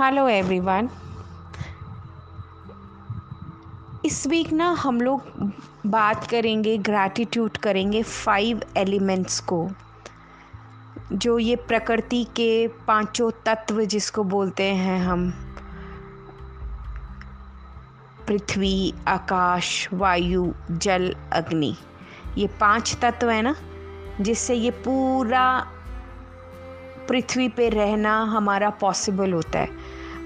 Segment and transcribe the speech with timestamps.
[0.00, 0.88] Hello everyone
[4.04, 5.22] इस week ना हम लोग
[5.86, 9.58] बात करेंगे ग्रैटिट्यूड करेंगे फाइव एलिमेंट्स को,
[11.12, 15.30] जो ये प्रकृति के पाँचों तत्व जिसको बोलते हैं हम।
[18.26, 21.74] पृथ्वी, आकाश, वायु, जल, अग्नि।
[22.38, 23.54] ये पाँच तत्व है ना,
[24.20, 25.48] जिससे ये पूरा
[27.08, 29.77] पृथ्वी पे रहना हमारा पॉसिबल होता है।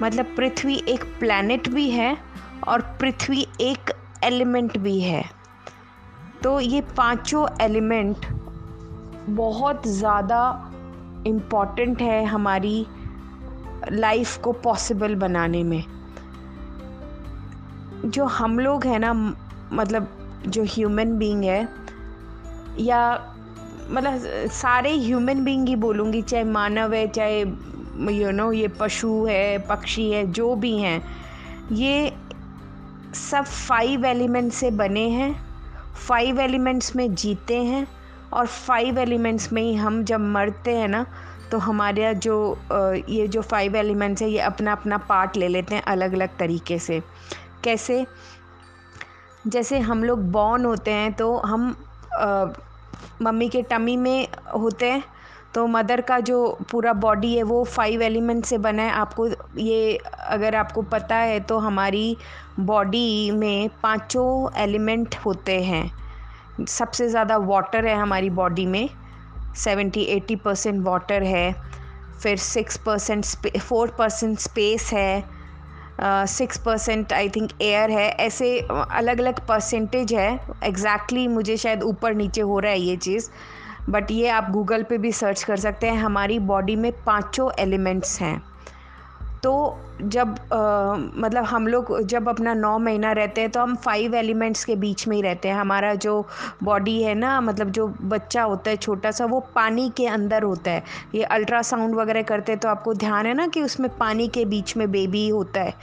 [0.03, 2.17] मतलब पृथ्वी एक प्लैनेट भी है
[2.69, 3.91] और पृथ्वी एक
[4.25, 5.25] एलिमेंट भी है।
[6.43, 8.27] तो ये पाँचों एलिमेंट
[9.31, 10.43] बहुत ज़्यादा
[11.27, 12.87] इंपॉर्टेंट है हमारी
[13.91, 15.85] लाइफ को पॉसिबल बनाने में।
[18.07, 19.13] जो हम लोग हैं ना
[19.73, 20.09] मतलब
[20.47, 21.69] जो ह्यूमन बीइंग है,
[22.81, 23.01] या
[23.91, 27.45] मतलब सारे ह्यूमन बींग ही बोलूँगी, चाहे मानव है, चाहे
[28.01, 31.03] यू नो ये पशु है, पक्षी है, जो भी हैं,
[31.73, 32.13] ये
[33.15, 35.35] सब फाइव एलिमेंट्स से बने हैं।
[35.99, 37.87] फाइव एलिमेंट्स में जीते हैं
[38.33, 41.05] और फाइव एलिमेंट्स में ही हम जब मरते हैं ना
[41.51, 42.59] तो हमारे जो
[43.09, 46.79] ये जो फाइव एलिमेंट्स है, ये अपना अपना पार्ट ले लेते हैं अलग अलग तरीके
[46.79, 47.03] से।
[47.65, 48.05] कैसे?
[49.47, 51.75] जैसे हम लोग बॉर्न होते हैं तो हम
[53.23, 55.03] मम्मी के टमी में होते हैं
[55.55, 56.37] तो मदर का जो
[56.71, 61.41] पूरा बॉडी है, वो फाइव एलिमेंट से बना है। आपको ये अगर आपको पता है
[61.43, 62.17] तो हमारी
[62.61, 65.91] बॉडी में पाँचों एलिमेंट होते हैं।
[66.61, 68.89] सबसे ज़्यादा वाटर है हमारी बॉडी में।
[69.57, 71.53] सेवेंटी एटी परसेंट वाटर है।
[72.21, 73.25] फिर six percent
[73.59, 75.25] four percent space है।
[76.29, 80.31] Six percent I think air है। ऐसे अलग अलग परसेंटेज है।
[80.65, 83.29] एग्जैक्टली exactly मुझे शायद ऊपर नीचे हो रहा है ये चीज़।
[83.89, 88.21] बट ये आप गूगल पे भी सर्च कर सकते हैं। हमारी बॉडी में पाँचों एलिमेंट्स
[88.21, 88.43] हैं।
[89.43, 94.15] तो जब आ, मतलब हम लोग जब अपना नौ महीना रहते हैं तो हम फाइव
[94.15, 96.15] एलिमेंट्स के बीच में ही रहते हैं। हमारा जो
[96.63, 100.71] बॉडी है ना मतलब जो बच्चा होता है छोटा सा वो पानी के अंदर होता
[100.71, 100.83] है।
[101.15, 104.77] ये अल्ट्रासाउंड वगैरह करते हैं तो आपको ध्यान है ना कि उसमें पानी के बीच
[104.77, 105.75] में बेबी होता है।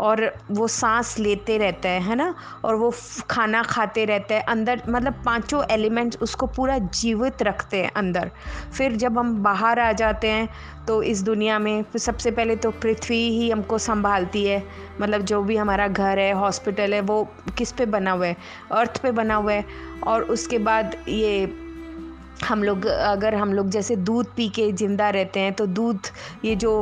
[0.00, 2.34] और वो सांस लेते रहता है है ना?
[2.64, 2.92] और वो
[3.30, 8.30] खाना खाते रहते हैं। अंदर मतलब पाँचों एलिमेंट्स उसको पूरा जीवित रखते हैं अंदर।
[8.72, 10.48] फिर जब हम बाहर आ जाते हैं
[10.86, 14.62] तो इस दुनिया में सबसे पहले तो पृथ्वी ही हम हमको संभालती है।
[15.00, 17.24] मतलब जो भी हमारा घर है हॉस्पिटल है, वो
[17.58, 18.36] किस पे बना हुआ है?
[18.72, 19.64] अर्थ पे बना हुआ है।
[20.06, 21.44] और उसके बाद ये
[22.44, 26.00] हम लोग, अगर हम लोग जैसे दूध पी के ज़िंदा रहते हैं तो दूध,
[26.44, 26.72] ये जो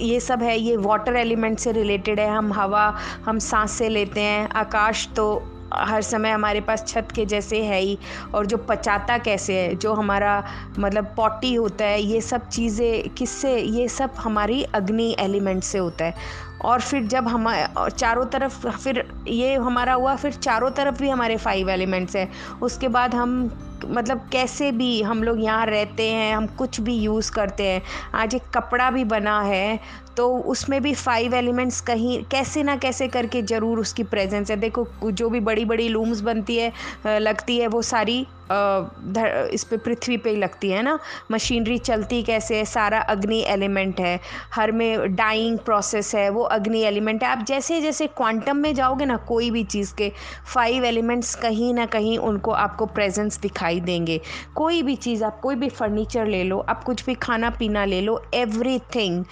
[0.00, 2.86] ये सब है, ये वाटर एलिमेंट से रिलेटेड है। हम हवा,
[3.24, 5.26] हम सांस से लेते हैं, आकाश तो
[5.74, 7.98] हर समय हमारे पास छत के जैसे है ही,
[8.34, 10.42] और जो पचाता कैसे है, जो हमारा
[10.78, 16.04] मतलब पॉटी होता है, ये सब चीज़ें, किससे, ये सब हमारी अग्नि एलिमेंट से होता
[16.04, 16.14] है।
[16.60, 17.48] और फिर जब हम
[17.90, 22.88] चारों तरफ़ फिर ये हमारा हुआ, फिर चारों तरफ़ भी हमारे फाइव एलिमेंट्स हैं। उसके
[22.90, 23.50] बाद हम
[23.82, 27.82] मतलब कैसे भी हम लोग यहाँ रहते हैं, हम कुछ भी यूज़ करते हैं,
[28.14, 29.78] आज एक कपड़ा भी बना है
[30.16, 34.86] तो उसमें भी फाइव एलिमेंट्स कहीं, कैसे ना कैसे करके ज़रूर उसकी प्रेजेंस है। देखो,
[35.04, 40.30] जो भी बड़ी बड़ी लूम्स बनती है लगती है वो सारी इस पे पृथ्वी पे
[40.30, 40.98] ही लगती है ना?
[41.30, 42.64] मशीनरी चलती कैसे है?
[42.64, 44.18] सारा अग्नि एलिमेंट है।
[44.54, 49.04] हर में डाइंग प्रोसेस है, वो अग्नि एलिमेंट है। आप जैसे जैसे क्वांटम में जाओगे
[49.04, 50.12] ना, कोई भी चीज़ के
[50.46, 54.20] फाइव एलिमेंट्स कहीं ना कहीं उनको आपको प्रेजेंस दिखाई देंगे।
[54.54, 58.00] कोई भी चीज़, आप कोई भी फर्नीचर ले लो, आप कुछ भी खाना पीना ले
[58.00, 59.24] लो एवरीथिंग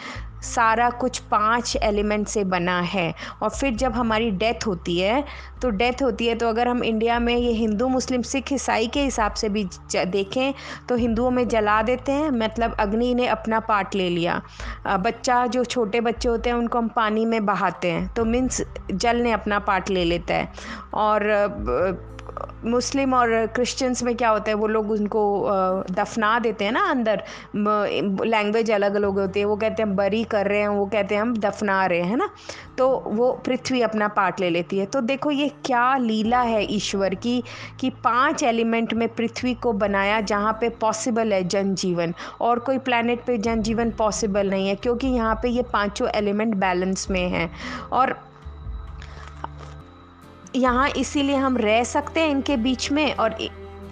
[0.45, 3.13] सारा कुछ पाँच एलिमेंट से बना है।
[3.43, 5.25] और फिर जब हमारी डेथ होती है
[5.63, 9.03] तो डेथ होती है तो अगर हम इंडिया में ये हिंदू मुस्लिम सिख ईसाई के
[9.05, 9.65] हिसाब से भी
[9.97, 10.53] देखें
[10.89, 14.41] तो हिंदुओं में जला देते हैं मतलब अग्नि ने अपना पार्ट ले लिया।
[14.89, 18.63] बच्चा, जो छोटे बच्चे होते हैं, उनको हम पानी में बहाते हैं तो मीन्स
[18.93, 20.53] जल ने अपना पार्ट ले लेता है।
[20.95, 22.17] और
[22.65, 25.23] मुस्लिम और क्रिश्चियंस में क्या होता है, वो लोग उनको
[25.91, 27.23] दफना देते हैं ना अंदर।
[27.57, 31.15] लैंग्वेज अलग अलग होती है, वो कहते हैं, हम बरी कर रहे हैं, वो कहते
[31.15, 32.29] हैं, हम दफना रहे हैं ना?
[32.79, 37.15] तो वो पृथ्वी अपना पार्ट ले लेती है। तो देखो, ये क्या लीला है ईश्वर
[37.15, 37.43] की,
[37.81, 43.25] कि पाँच एलिमेंट में पृथ्वी को बनाया जहाँ पे पॉसिबल है जनजीवन। और कोई प्लानट
[43.25, 47.51] पे जनजीवन पॉसिबल नहीं है, क्योंकि यहाँ पे ये पाँचों एलिमेंट बैलेंस में हैं।
[47.93, 48.17] और
[50.57, 53.37] यहाँ इसीलिए हम रह सकते हैं इनके बीच में और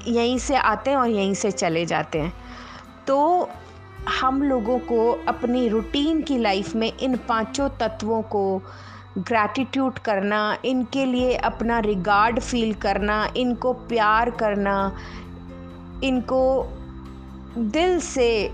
[0.06, 2.32] यहीं से आते हैं और यहीं से चले जाते हैं।
[3.06, 3.48] तो
[4.20, 8.62] हम लोगों को अपनी रूटीन की लाइफ में इन पाँचों तत्वों को
[9.18, 14.96] ग्रैटिट्यूड करना, इनके लिए अपना रिगार्ड फील करना, इनको प्यार करना,
[16.04, 16.66] इनको
[17.58, 18.48] दिल से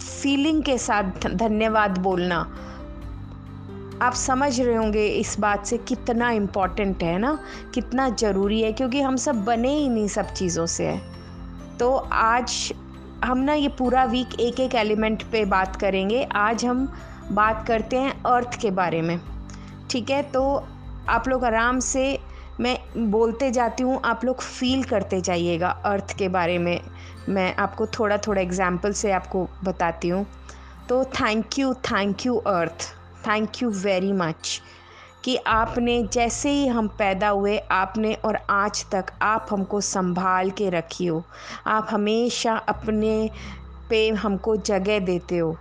[0.00, 2.46] फीलिंग के साथ धन्यवाद बोलना
[4.02, 7.38] आप समझ रहे होंगे इस बात से कितना इंपॉर्टेंट है ना,
[7.74, 11.00] कितना ज़रूरी है, क्योंकि हम सब बने ही नहीं सब चीज़ों से। है
[11.78, 12.72] तो आज
[13.24, 16.86] हम ना ये पूरा वीक एक एक एलिमेंट पे बात करेंगे। आज हम
[17.32, 19.18] बात करते हैं अर्थ के बारे में।
[19.90, 20.22] ठीक है?
[20.22, 20.64] तो
[21.08, 22.18] आप लोग आराम से,
[22.60, 26.80] मैं बोलते जाती हूँ, आप लोग फील करते जाइएगा अर्थ के बारे में।
[27.28, 30.26] मैं आपको थोड़ा थोड़ा एग्ज़ाम्पल से आपको बताती हूँ।
[30.88, 32.92] तो thank you thank you earth
[33.26, 34.62] thank you very much
[35.24, 40.70] कि आपने जैसे ही हम पैदा हुए, आपने और आज तक आप हमको संभाल के
[40.70, 41.24] रखी हो।
[41.66, 43.30] आप हमेशा अपने
[43.90, 45.56] पे हमको जगह देते हो।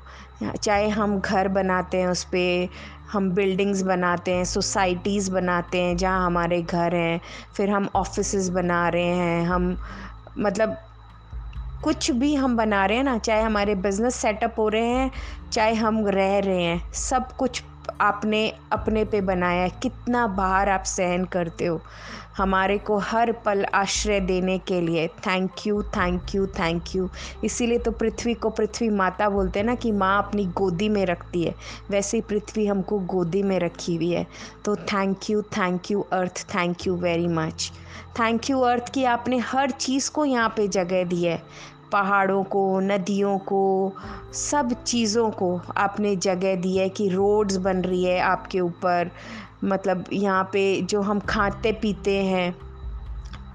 [0.64, 2.70] चाहे हम घर बनाते हैं, उस पर
[3.12, 7.22] हम बिल्डिंग्स बनाते हैं सोसाइटीज़ बनाते हैं, जहाँ हमारे घर हैं,
[7.58, 9.78] फिर हम ऑफ़िस बना रहे हैं, हम
[10.38, 10.78] मतलब
[11.86, 15.12] कुछ भी हम बना रहे हैं ना, चाहे हमारे बिज़नेस सेटअप हो रहे हैं,
[15.52, 17.64] चाहे हम रह रहे हैं, सब कुछ
[18.02, 21.82] आपने अपने पे बनाया है। कितना बाहर आप सहन करते हो
[22.38, 27.10] हमारे को हर पल आश्रय देने के लिए। Thank you thank you thank you
[27.44, 31.44] इसीलिए तो पृथ्वी को पृथ्वी माता बोलते हैं ना कि माँ अपनी गोदी में रखती
[31.44, 31.54] है।
[31.90, 34.26] वैसे ही पृथ्वी हमको गोदी में रखी हुई है।
[34.66, 37.72] तो thank you thank you earth thank you very much
[38.20, 41.42] thank you earth कि आपने हर चीज़ को यहाँ पे जगह दी है।
[41.92, 43.94] पहाड़ों को, नदियों को,
[44.34, 49.12] सब चीज़ों को आपने जगह दी है कि रोड्स बन रही है आपके ऊपर।
[49.64, 52.56] मतलब यहाँ पे जो हम खाते पीते हैं,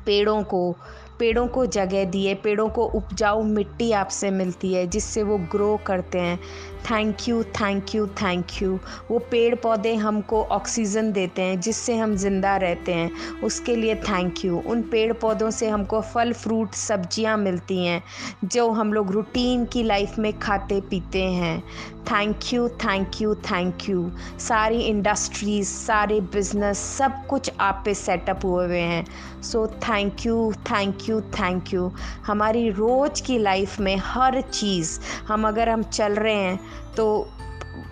[0.06, 0.76] पेड़ों को
[1.20, 5.78] पेड़ों को जगह दी है पेड़ों को उपजाऊ मिट्टी आपसे मिलती है, जिससे वो ग्रो
[5.86, 6.38] करते हैं।
[6.80, 8.78] Thank you thank you thank you
[9.10, 14.44] वो पेड़ पौधे हमको ऑक्सीजन देते हैं, जिससे हम ज़िंदा रहते हैं। उसके लिए थैंक
[14.44, 18.02] यू उन पेड़ पौधों से हमको फल फ्रूट सब्ज़ियाँ मिलती हैं,
[18.44, 21.62] जो हम लोग रूटीन की लाइफ में खाते, पीते हैं।
[22.02, 28.44] Thank you thank you thank you सारी इंडस्ट्रीज़ सारे बिज़नेस सब कुछ आप पे सेटअप
[28.44, 29.04] हुए हुए हैं।
[29.42, 31.90] So thank you thank you thank you
[32.26, 34.98] हमारी रोज़ की लाइफ में हर चीज़,
[35.28, 36.58] हम अगर हम चल रहे हैं
[36.96, 37.28] तो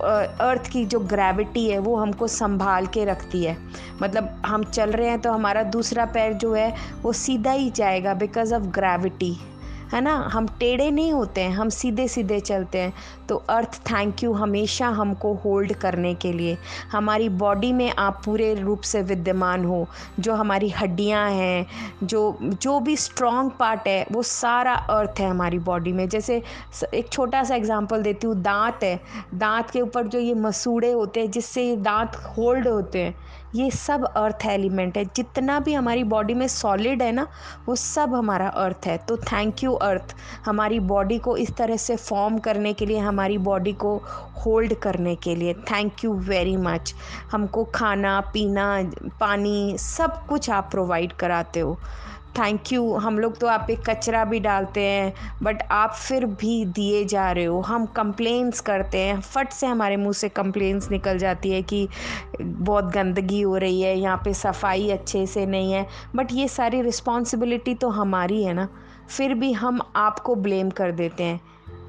[0.02, 3.56] अर्थ की जो ग्रेविटी है, वो हमको संभाल के रखती है।
[4.02, 8.14] मतलब हम चल रहे हैं तो हमारा दूसरा पैर जो है, वो सीधा ही जाएगा
[8.14, 9.36] बिकॉज़ ऑफ़ ग्रेविटी
[9.92, 10.14] है ना?
[10.32, 12.92] हम टेढ़े नहीं होते हैं, हम सीधे सीधे चलते हैं।
[13.28, 16.56] तो अर्थ थैंक यू हमेशा हमको होल्ड करने के लिए।
[16.92, 19.86] हमारी बॉडी में आप पूरे रूप से विद्यमान हो।
[20.20, 21.66] जो हमारी हड्डियाँ हैं,
[22.02, 26.42] जो जो भी स्ट्रॉन्ग पार्ट है, वो सारा अर्थ है हमारी बॉडी में। जैसे
[26.94, 29.00] एक छोटा सा एग्जांपल देती हूँ, दांत है।
[29.34, 33.14] दांत के ऊपर जो ये मसूड़े होते हैं, जिससे ये दांत होल्ड होते हैं।
[33.54, 37.26] ये सब अर्थ एलिमेंट है। जितना भी हमारी बॉडी में सॉलिड है ना,
[37.68, 40.14] वो सब हमारा अर्थ है। तो थैंक यू अर्थ
[40.44, 43.96] हमारी बॉडी को इस तरह से फॉर्म करने के लिए, हमारी बॉडी को
[44.46, 46.94] होल्ड करने के लिए। थैंक यू वेरी मच
[47.32, 48.90] हमको खाना, पीना,
[49.20, 51.78] पानी सब कुछ आप प्रोवाइड कराते हो।
[52.38, 55.12] थैंक यू हम लोग तो आप पे कचरा भी डालते हैं
[55.42, 59.96] बट आप फिर भी दिए जा रहे हो। हम कंप्लेंट्स करते हैं। फट से हमारे
[59.96, 61.88] मुँह से कंप्लेंट्स निकल जाती है कि
[62.40, 65.86] बहुत गंदगी हो रही है, यहाँ पे सफ़ाई अच्छे से नहीं है।
[66.16, 68.68] बट ये सारी रिस्पॉन्सिबिलिटी तो हमारी है ना।
[69.08, 71.40] फिर भी हम आपको ब्लेम कर देते हैं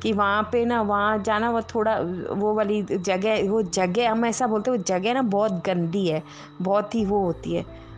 [0.03, 1.99] कि वहाँ पे ना, वहाँ जाना, वो थोड़ा,
[2.31, 6.23] वो वाली जगह, वो जगह, हम ऐसा बोलते हैं, वो जगह ना बहुत गंदी है,
[6.61, 7.88] बहुत ही वो होती है।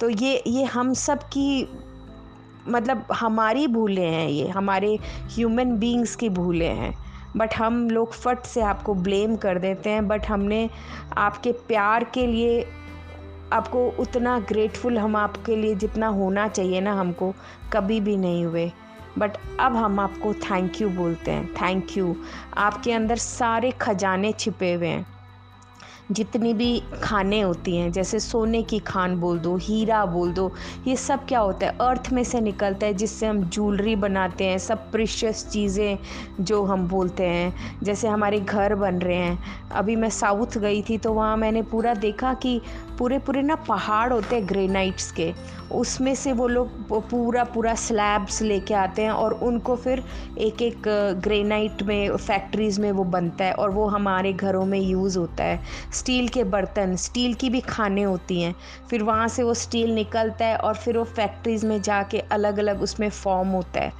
[0.00, 1.68] तो ये ये हम सब की
[2.68, 4.98] मतलब हमारी भूलें हैं ये, हमारे
[5.34, 6.94] ह्यूमन बींग्स की भूलें हैं।
[7.36, 10.70] बट हम लोग फट से आपको ब्लेम कर देते हैं बट हमने
[11.16, 12.66] आपके प्यार के लिए,
[13.52, 17.34] आपको उतना ग्रेटफुल हम आपके लिए जितना होना चाहिए ना हमको,
[17.72, 18.72] कभी भी नहीं हुए।
[19.18, 22.16] बट अब हम आपको थैंक यू बोलते हैं थैंक यू
[22.56, 25.17] आपके अंदर सारे खजाने छिपे हुए हैं।
[26.12, 30.52] जितनी भी खाने होती हैं, जैसे सोने की खान बोल दो, हीरा बोल दो,
[30.86, 31.76] ये सब क्या होता है?
[31.80, 35.98] अर्थ में से निकलता है, जिससे हम ज्वेलरी बनाते हैं, सब प्रिशियस चीज़ें
[36.40, 39.38] जो हम बोलते हैं। जैसे हमारे घर बन रहे हैं।
[39.70, 42.60] अभी मैं साउथ गई थी तो वहाँ मैंने पूरा देखा कि
[42.98, 45.32] पूरे पूरे ना पहाड़ होते हैं ग्रेनाइट्स के।
[45.72, 46.68] उसमें से वो लोग
[47.10, 50.02] पूरा पूरा स्लैब्स लेके आते हैं और उनको फिर
[50.38, 50.82] एक एक
[51.24, 55.60] ग्रेनाइट में फैक्ट्रीज़ में वो बनता है और वो हमारे घरों में यूज़ होता है।
[55.98, 58.54] स्टील के बर्तन, स्टील की भी खाने होती हैं।
[58.90, 62.82] फिर वहाँ से वो स्टील निकलता है और फिर वो फैक्ट्रीज़ में जाके अलग अलग
[62.82, 63.92] उसमें फॉर्म होता है।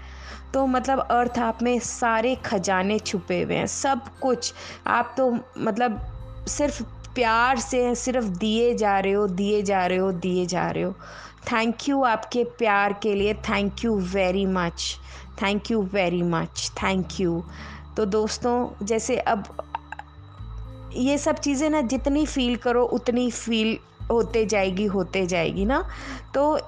[0.55, 4.53] तो मतलब अर्थ आप में सारे खजाने छुपे हुए हैं, सब कुछ।
[4.87, 6.01] आप तो मतलब
[6.49, 6.83] सिर्फ़
[7.15, 10.93] प्यार से सिर्फ़ दिए जा रहे हो, दिए जा रहे हो, दिए जा रहे हो।
[11.53, 14.97] थैंक यू आपके प्यार के लिए। Thank you very much
[15.43, 17.43] thank you very much thank you
[17.97, 19.45] तो दोस्तों, जैसे अब
[20.99, 23.79] ये सब चीज़ें ना जितनी फील करो, उतनी फील
[24.11, 25.85] होते जाएगी होते जाएगी ना।
[26.35, 26.61] तो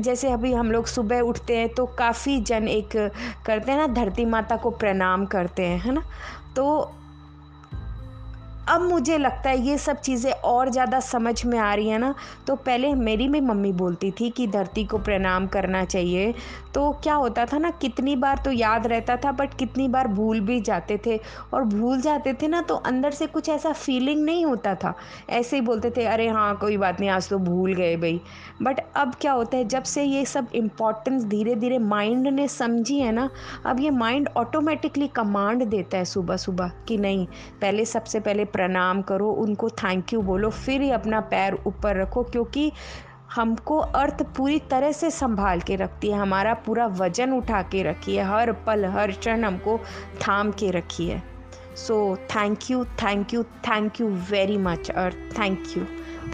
[0.00, 3.12] जैसे अभी हम लोग सुबह उठते हैं तो काफ़ी जन एक
[3.46, 6.02] करते हैं ना, धरती माता को प्रणाम करते हैं, है ना?
[6.56, 6.94] तो
[8.68, 12.14] अब मुझे लगता है ये सब चीज़ें और ज़्यादा समझ में आ रही है ना
[12.46, 16.34] तो पहले मेरी भी मम्मी बोलती थी कि धरती को प्रणाम करना चाहिए।
[16.74, 20.40] तो क्या होता था ना, कितनी बार तो याद रहता था बट कितनी बार भूल
[20.40, 21.18] भी जाते थे।
[21.54, 24.94] और भूल जाते थे ना तो अंदर से कुछ ऐसा फीलिंग नहीं होता था।
[25.30, 28.20] ऐसे ही बोलते थे, अरे हाँ कोई बात नहीं, आज तो भूल गए भाई।
[28.62, 32.98] बट अब क्या होता है, जब से ये सब इम्पॉर्टेंस धीरे धीरे माइंड ने समझी
[32.98, 33.28] है ना,
[33.66, 37.26] अब ये माइंड ऑटोमेटिकली कमांड देता है सुबह सुबह कि नहीं,
[37.60, 42.22] पहले सबसे पहले प्रणाम करो, उनको थैंक यू बोलो, फिर ही अपना पैर ऊपर रखो,
[42.22, 42.70] क्योंकि
[43.34, 48.16] हमको अर्थ पूरी तरह से संभाल के रखती है, हमारा पूरा वज़न उठा के रखी
[48.16, 49.78] है, हर पल, हर क्षण हमको
[50.22, 51.22] थाम के रखी है।
[51.76, 55.84] So thank you thank you thank you very much earth thank you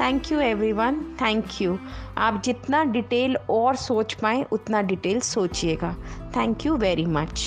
[0.01, 1.79] thank you everyone thank you
[2.19, 5.95] आप जितना डिटेल और सोच पाएँ, उतना डिटेल सोचिएगा।
[6.37, 7.45] Thank you very much